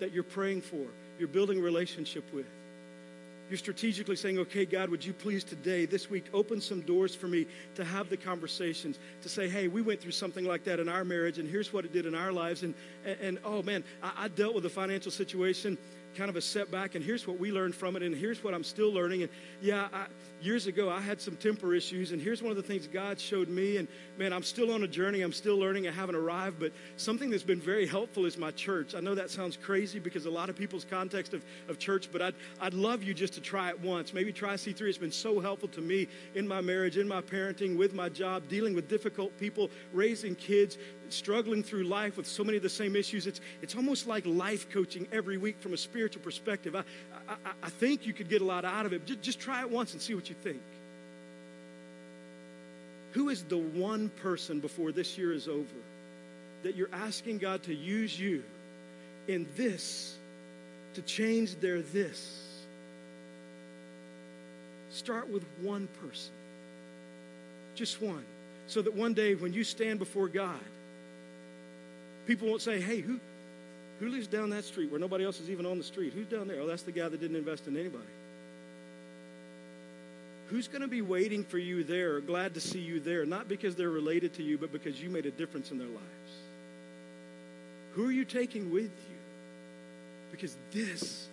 [0.00, 0.84] that you're praying for,
[1.18, 2.46] you're building relationship with?
[3.50, 7.28] You're strategically saying, okay, God, would you please today, this week, open some doors for
[7.28, 10.88] me to have the conversations, to say, hey, we went through something like that in
[10.88, 12.62] our marriage, and here's what it did in our lives.
[12.62, 15.76] And, and, and oh, man, I, I dealt with a financial situation
[16.14, 18.64] kind of a setback, and here's what we learned from it, and here's what I'm
[18.64, 19.22] still learning.
[19.22, 20.06] And yeah, I,
[20.40, 23.48] years ago I had some temper issues, and here's one of the things God showed
[23.48, 23.78] me.
[23.78, 25.22] And man, I'm still on a journey.
[25.22, 25.88] I'm still learning.
[25.88, 28.94] I haven't arrived, but something that's been very helpful is my church.
[28.94, 32.22] I know that sounds crazy because a lot of people's context of, of church, but
[32.22, 34.14] I'd, I'd love you just to try it once.
[34.14, 34.80] Maybe try C3.
[34.82, 38.48] It's been so helpful to me in my marriage, in my parenting, with my job,
[38.48, 40.78] dealing with difficult people, raising kids,
[41.14, 43.26] struggling through life with so many of the same issues.
[43.26, 46.74] It's, it's almost like life coaching every week from a spiritual perspective.
[46.74, 46.84] I,
[47.28, 49.06] I, I think you could get a lot out of it.
[49.06, 50.60] Just, just try it once and see what you think.
[53.12, 55.64] Who is the one person before this year is over
[56.64, 58.42] that you're asking God to use you
[59.28, 60.16] in this
[60.94, 62.40] to change their this?
[64.90, 66.32] Start with one person,
[67.74, 68.24] just one,
[68.66, 70.60] so that one day when you stand before God,
[72.26, 73.20] People won't say, hey, who,
[74.00, 76.12] who lives down that street where nobody else is even on the street?
[76.12, 76.60] Who's down there?
[76.60, 78.04] Oh, that's the guy that didn't invest in anybody.
[80.48, 83.76] Who's going to be waiting for you there, glad to see you there, not because
[83.76, 86.32] they're related to you, but because you made a difference in their lives?
[87.94, 89.16] Who are you taking with you?
[90.30, 91.28] Because this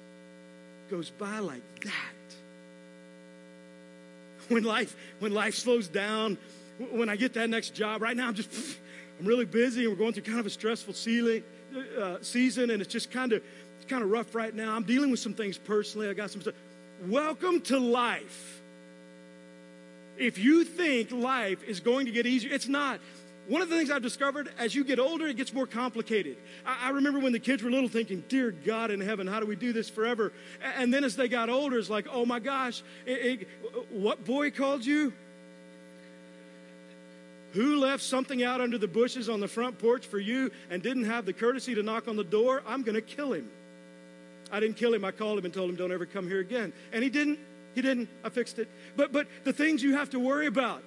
[0.89, 1.91] goes by like that.
[4.49, 6.37] When life, when life slows down,
[6.91, 8.51] when I get that next job, right now I'm just,
[9.21, 11.43] I'm really busy and we're going through kind of a stressful ceiling,
[11.99, 13.43] uh, season and it's just kind of,
[13.87, 14.75] kind of rough right now.
[14.75, 16.09] I'm dealing with some things personally.
[16.09, 16.55] I got some stuff.
[17.05, 18.63] Welcome to life.
[20.17, 22.99] If you think life is going to get easier, it's not.
[23.47, 26.37] One of the things I've discovered as you get older, it gets more complicated.
[26.65, 29.45] I, I, remember when the kids were little thinking, Dear God in heaven, how do
[29.45, 30.33] we do this forever?
[30.77, 33.47] And then as they got older, it's like, Oh my gosh, it, it,
[33.91, 35.13] what boy called you?
[37.53, 41.03] Who left something out under the bushes on the front porch for you and didn't
[41.05, 42.63] have the courtesy to knock on the door?
[42.65, 43.49] I'm going to kill him.
[44.51, 45.03] I didn't kill him.
[45.03, 46.71] I called him and told him, Don't ever come here again.
[46.91, 47.39] And he didn't.
[47.75, 48.09] He didn't.
[48.23, 48.69] I fixed it.
[48.95, 50.83] But but the things you have to worry about.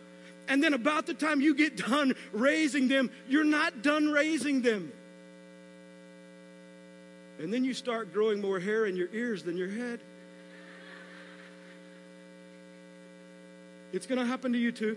[0.49, 4.93] And then about the time you get done raising them, you're not done raising them.
[7.39, 10.01] And then you start growing more hair in your ears than your head.
[13.93, 14.97] It's going to happen to you too.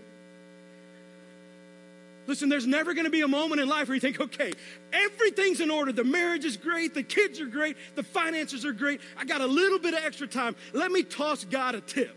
[2.28, 4.52] Listen, there's never going to be a moment in life where you think, okay,
[4.92, 5.92] everything's in order.
[5.92, 6.92] The marriage is great.
[6.92, 7.78] The kids are great.
[7.94, 9.00] The finances are great.
[9.16, 10.54] I got a little bit of extra time.
[10.74, 12.14] Let me toss God a tip.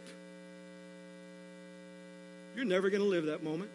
[2.57, 3.71] You're never going to live that moment.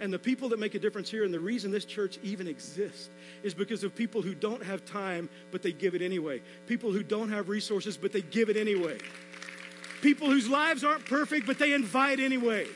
[0.00, 3.10] And the people that make a difference here, and the reason this church even exists,
[3.42, 6.40] is because of people who don't have time, but they give it anyway.
[6.68, 8.98] People who don't have resources, but they give it anyway.
[10.02, 12.68] People whose lives aren't perfect, but they invite anyway.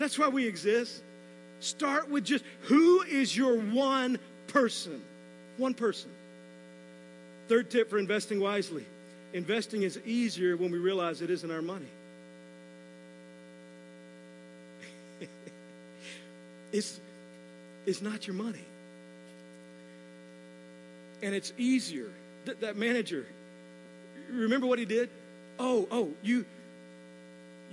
[0.00, 1.04] That's why we exist.
[1.64, 5.02] Start with just who is your one person?
[5.56, 6.10] One person.
[7.48, 8.84] Third tip for investing wisely
[9.34, 11.88] investing is easier when we realize it isn't our money.
[16.72, 17.00] it's,
[17.84, 18.64] it's not your money.
[21.20, 22.10] And it's easier.
[22.46, 23.26] Th- that manager,
[24.30, 25.10] remember what he did?
[25.58, 26.44] Oh, oh, you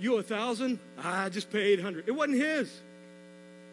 [0.00, 0.80] you a thousand?
[0.98, 2.08] I just paid hundred.
[2.08, 2.80] It wasn't his.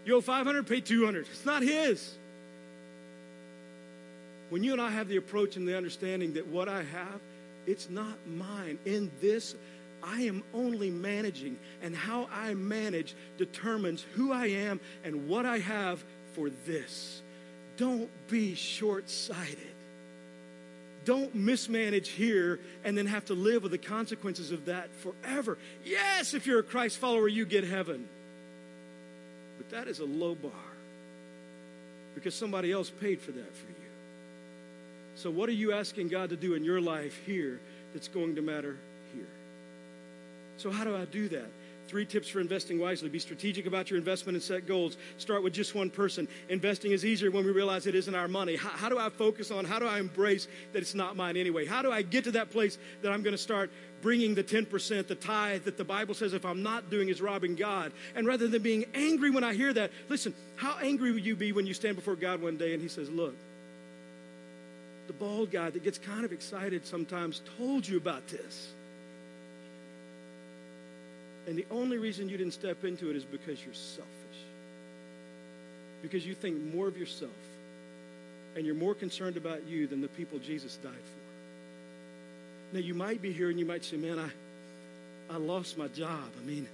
[0.06, 1.28] You owe 500, pay 200.
[1.32, 2.18] It's not his.
[4.50, 7.22] When you and I have the approach and the understanding that what I have,
[7.68, 8.80] it's not mine.
[8.86, 9.56] In this,
[10.02, 15.60] I am only managing, and how I manage determines who I am and what I
[15.60, 17.22] have for this.
[17.78, 19.58] Don't be short sighted.
[21.06, 25.58] Don't mismanage here and then have to live with the consequences of that forever.
[25.84, 28.08] Yes, if you're a Christ follower, you get heaven.
[29.60, 30.52] But that is a low bar
[32.16, 33.76] because somebody else paid for that for you.
[35.16, 37.60] So, what are you asking God to do in your life here
[37.94, 38.78] that's going to matter
[39.14, 39.28] here?
[40.56, 41.52] So, how do I do that?
[41.90, 43.10] Three tips for investing wisely.
[43.10, 44.96] Be strategic about your investment and set goals.
[45.18, 46.28] Start with just one person.
[46.48, 48.56] Investing is easier when we realize it isn't our money.
[48.56, 51.66] How, how, do I focus on, how do I embrace that it's not mine anyway?
[51.66, 53.72] How do I get to that place that I'm going to start
[54.04, 57.56] bringing the 10%, the tithe that the Bible says if I'm not doing is robbing
[57.56, 57.92] God.
[58.16, 61.54] And rather than being angry when I hear that, listen, how angry will you be
[61.54, 63.34] when you stand before God one day and He says, Look,
[65.08, 68.74] the bald guy that gets kind of excited sometimes told you about this.
[71.50, 74.06] And the only reason you didn't step into it is because you're selfish.
[76.04, 77.32] Because you think more of yourself
[78.56, 82.76] and you're more concerned about you than the people Jesus died for.
[82.76, 86.30] Now, you might be here and you might say, man, I, I lost my job.
[86.40, 86.68] I mean,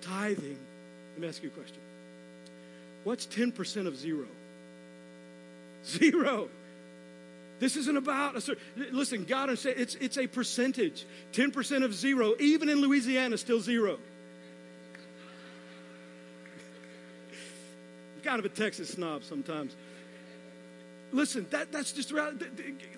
[0.00, 0.58] tithing.
[1.14, 1.78] Let me ask you a question.
[3.04, 4.26] What's 10% of zero?
[5.86, 6.48] Zero.
[7.60, 11.06] This isn't about a certain, listen, God is it's, it's a percentage.
[11.34, 13.98] 10% of zero, even in Louisiana, still zero.
[18.28, 19.74] Kind of a Texas snob sometimes.
[21.12, 22.44] Listen, that, that's just around.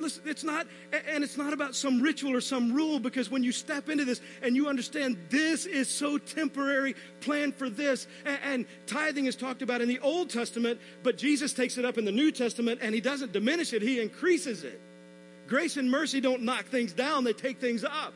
[0.01, 0.66] Listen, it's not,
[1.09, 4.20] and it's not about some ritual or some rule because when you step into this
[4.43, 8.09] and you understand this is so temporary, plan for this.
[8.24, 11.97] And, and tithing is talked about in the Old Testament, but Jesus takes it up
[11.97, 14.81] in the New Testament and he doesn't diminish it, he increases it.
[15.47, 18.14] Grace and mercy don't knock things down, they take things up.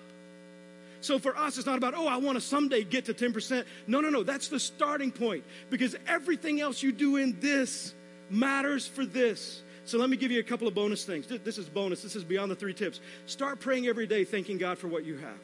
[1.04, 3.66] So for us, it's not about, oh, I want to someday get to 10%.
[3.86, 4.22] No, no, no.
[4.22, 7.92] That's the starting point because everything else you do in this
[8.30, 9.62] matters for this.
[9.84, 11.26] So let me give you a couple of bonus things.
[11.26, 12.02] This is bonus.
[12.02, 13.00] This is beyond the three tips.
[13.26, 15.42] Start praying every day, thanking God for what you have.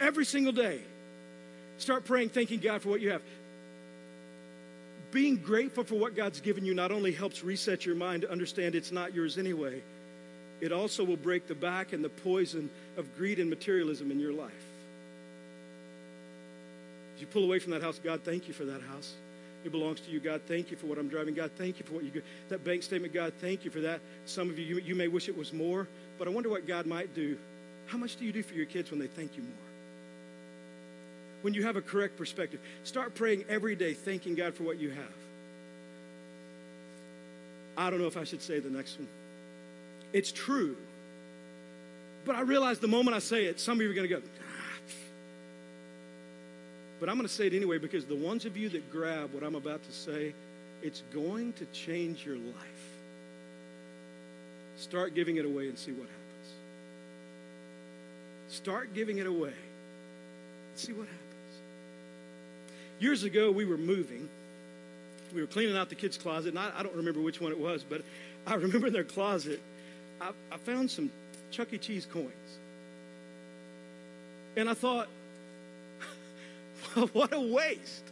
[0.00, 0.80] Every single day.
[1.76, 3.20] Start praying, thanking God for what you have.
[5.12, 8.74] being grateful for what God's given you not only helps reset your mind to understand
[8.74, 9.82] it's not yours anyway,
[10.64, 14.32] it also will break the back and the poison of greed and materialism in your
[14.32, 14.50] life.
[17.14, 19.12] As you pull away from that house, God, thank you for that house.
[19.62, 20.40] It belongs to you, God.
[20.48, 21.34] Thank you for what I'm driving.
[21.34, 22.24] God, thank you for what you get.
[22.48, 24.00] That bank statement, God, thank you for that.
[24.24, 25.86] Some of you, you, you may wish it was more,
[26.18, 27.36] but I wonder what God might do.
[27.84, 29.52] How much do you do for your kids when they thank you more?
[31.42, 34.88] When you have a correct perspective, start praying every day, thanking God for what you
[34.88, 35.12] have.
[37.76, 39.08] I don't know if I should say the next one.
[40.14, 40.76] It's true.
[42.24, 44.22] But I realize the moment I say it, some of you are going to go,
[44.22, 44.92] ah.
[47.00, 49.42] but I'm going to say it anyway because the ones of you that grab what
[49.42, 50.32] I'm about to say,
[50.82, 52.54] it's going to change your life.
[54.76, 56.52] Start giving it away and see what happens.
[58.48, 61.20] Start giving it away and see what happens.
[63.00, 64.28] Years ago, we were moving.
[65.34, 67.58] We were cleaning out the kids' closet, and I, I don't remember which one it
[67.58, 68.02] was, but
[68.46, 69.60] I remember in their closet,
[70.24, 71.10] I, I found some
[71.50, 71.78] Chuck E.
[71.78, 72.30] Cheese coins.
[74.56, 75.08] And I thought,
[77.12, 78.04] what a waste.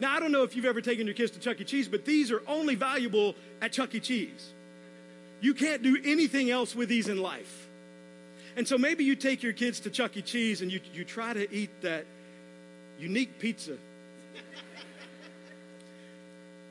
[0.00, 1.64] Now, I don't know if you've ever taken your kids to Chuck E.
[1.64, 4.00] Cheese, but these are only valuable at Chuck E.
[4.00, 4.52] Cheese.
[5.40, 7.66] You can't do anything else with these in life.
[8.56, 10.22] And so maybe you take your kids to Chuck E.
[10.22, 12.06] Cheese and you, you try to eat that
[12.98, 13.76] unique pizza.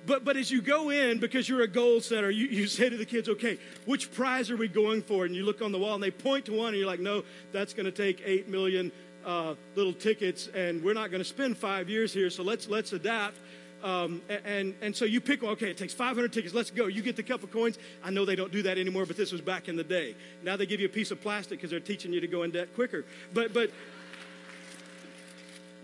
[0.08, 2.95] But, but as you go in, because you're a goal setter, you, you say to
[2.95, 5.26] the kids, okay, which prize are we going for?
[5.26, 7.24] And you look on the wall and they point to one and you're like, no,
[7.51, 8.91] that's going to take 8 million
[9.26, 12.93] uh, little tickets, and we're not going to spend five years here, so let's let's
[12.93, 13.38] adapt.
[13.84, 15.43] Um, and and so you pick.
[15.43, 16.53] Okay, it takes 500 tickets.
[16.53, 16.88] Let's go.
[16.88, 17.78] You get the couple coins.
[18.03, 20.16] I know they don't do that anymore, but this was back in the day.
[20.43, 22.51] Now they give you a piece of plastic because they're teaching you to go in
[22.51, 23.05] debt quicker.
[23.34, 23.70] But but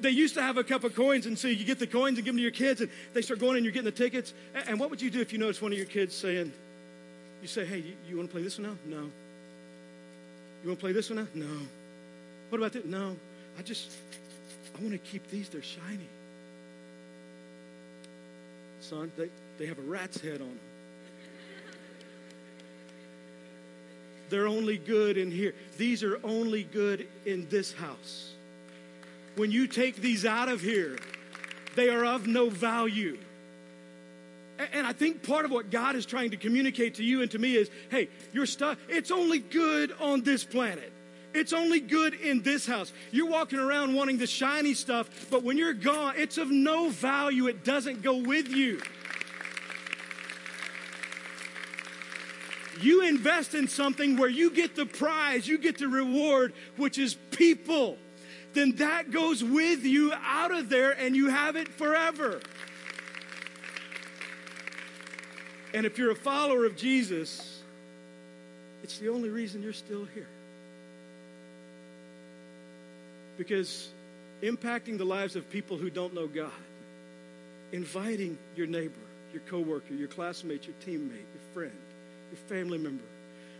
[0.03, 2.33] they used to have a couple coins, and so you get the coins and give
[2.33, 4.33] them to your kids, and they start going, and you're getting the tickets.
[4.67, 6.51] And what would you do if you noticed one of your kids saying,
[7.41, 8.97] "You say, hey, you, you want to play this one now?
[8.97, 9.03] No.
[10.61, 11.27] You want to play this one now?
[11.33, 11.57] No.
[12.49, 12.83] What about this?
[12.85, 13.15] No.
[13.57, 13.91] I just,
[14.77, 15.47] I want to keep these.
[15.47, 16.09] They're shiny.
[18.81, 20.59] Son, they, they have a rat's head on them.
[24.29, 25.53] They're only good in here.
[25.77, 28.32] These are only good in this house.
[29.35, 30.97] When you take these out of here,
[31.75, 33.17] they are of no value.
[34.71, 37.39] And I think part of what God is trying to communicate to you and to
[37.39, 40.91] me is hey, your stuff, it's only good on this planet.
[41.33, 42.93] It's only good in this house.
[43.11, 47.47] You're walking around wanting the shiny stuff, but when you're gone, it's of no value.
[47.47, 48.81] It doesn't go with you.
[52.79, 57.15] You invest in something where you get the prize, you get the reward, which is
[57.31, 57.97] people.
[58.53, 62.39] Then that goes with you out of there and you have it forever.
[65.73, 67.61] And if you're a follower of Jesus,
[68.83, 70.27] it's the only reason you're still here.
[73.37, 73.89] Because
[74.43, 76.51] impacting the lives of people who don't know God,
[77.71, 78.93] inviting your neighbor,
[79.31, 81.75] your coworker, your classmate, your teammate, your friend,
[82.31, 83.03] your family member,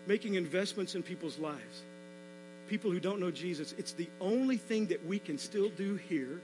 [0.05, 1.81] making investments in people's lives,
[2.73, 6.41] people who don't know Jesus, it's the only thing that we can still do here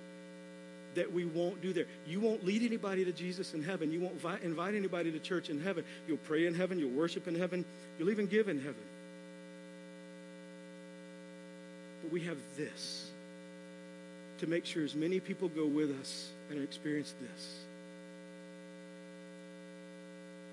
[0.93, 1.87] that we won't do there.
[2.05, 3.91] You won't lead anybody to Jesus in heaven.
[3.91, 5.83] You won't invite anybody to church in heaven.
[6.07, 6.77] You'll pray in heaven.
[6.77, 7.65] You'll worship in heaven.
[7.97, 8.75] You'll even give in heaven.
[12.03, 13.09] But we have this
[14.37, 17.57] to make sure as many people go with us and experience this.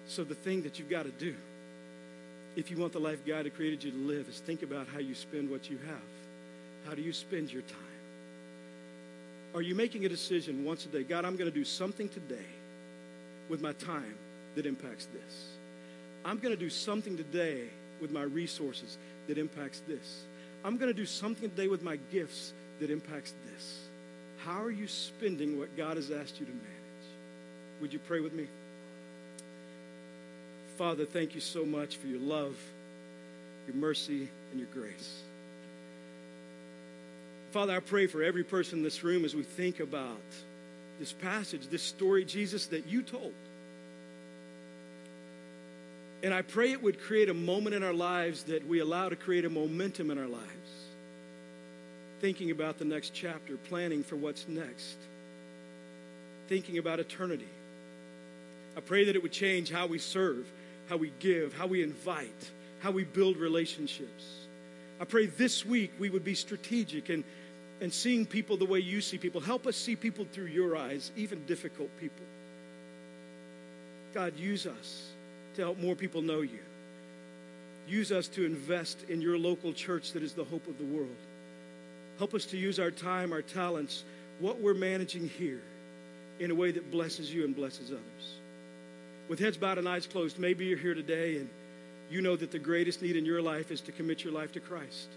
[0.08, 1.34] So, the thing that you've got to do,
[2.56, 5.14] if you want the life God created you to live, is think about how you
[5.14, 6.88] spend what you have.
[6.88, 7.78] How do you spend your time?
[9.54, 11.02] Are you making a decision once a day?
[11.02, 12.46] God, I'm going to do something today
[13.48, 14.14] with my time
[14.54, 15.48] that impacts this.
[16.24, 17.64] I'm going to do something today
[18.00, 18.98] with my resources
[19.28, 20.22] that impacts this.
[20.64, 23.80] I'm going to do something today with my gifts that impacts this.
[24.38, 27.06] How are you spending what God has asked you to manage?
[27.80, 28.46] Would you pray with me?
[30.76, 32.56] Father, thank you so much for your love,
[33.66, 35.22] your mercy, and your grace.
[37.52, 40.20] Father, I pray for every person in this room as we think about
[40.98, 43.32] this passage, this story, Jesus, that you told.
[46.22, 49.16] And I pray it would create a moment in our lives that we allow to
[49.16, 50.46] create a momentum in our lives
[52.20, 54.96] thinking about the next chapter, planning for what's next,
[56.48, 57.48] thinking about eternity.
[58.76, 60.46] I pray that it would change how we serve,
[60.88, 64.46] how we give, how we invite, how we build relationships.
[65.00, 67.24] I pray this week we would be strategic and,
[67.80, 69.40] and seeing people the way you see people.
[69.40, 72.24] Help us see people through your eyes, even difficult people.
[74.14, 75.10] God, use us
[75.56, 76.60] to help more people know you.
[77.86, 81.16] Use us to invest in your local church that is the hope of the world.
[82.18, 84.04] Help us to use our time, our talents,
[84.38, 85.60] what we're managing here
[86.40, 88.36] in a way that blesses you and blesses others.
[89.28, 91.48] With heads bowed and eyes closed, maybe you're here today and
[92.10, 94.60] you know that the greatest need in your life is to commit your life to
[94.60, 95.08] Christ.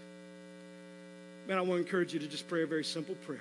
[1.46, 3.38] Man, I want to encourage you to just pray a very simple prayer.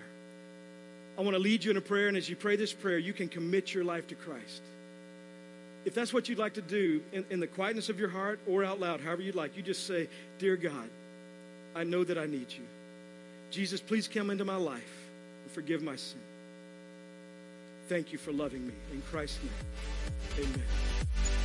[1.18, 3.14] I want to lead you in a prayer, and as you pray this prayer, you
[3.14, 4.62] can commit your life to Christ.
[5.86, 8.64] If that's what you'd like to do in, in the quietness of your heart or
[8.64, 10.08] out loud, however you'd like, you just say,
[10.38, 10.90] Dear God,
[11.76, 12.64] I know that I need you.
[13.52, 15.08] Jesus, please come into my life
[15.44, 16.20] and forgive my sin.
[17.90, 18.74] Thank you for loving me.
[18.94, 21.39] In Christ's name, amen.